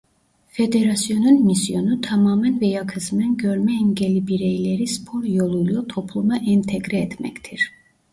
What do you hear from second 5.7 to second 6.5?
topluma